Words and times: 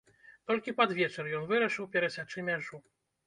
Толькі 0.51 0.73
пад 0.79 0.93
вечар 0.99 1.29
ён 1.39 1.45
вырашыў 1.53 1.89
перасячы 1.97 2.47
мяжу. 2.51 2.83